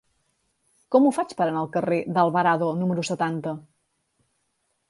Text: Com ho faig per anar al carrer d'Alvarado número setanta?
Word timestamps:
Com 0.95 1.05
ho 1.05 1.11
faig 1.17 1.35
per 1.41 1.47
anar 1.47 1.61
al 1.63 1.69
carrer 1.77 1.99
d'Alvarado 2.17 2.73
número 2.81 3.07
setanta? 3.11 3.55